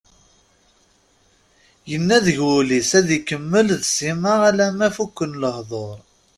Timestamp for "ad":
2.99-3.07